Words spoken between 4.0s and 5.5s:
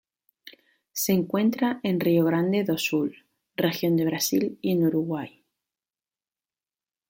Brasil y en Uruguay.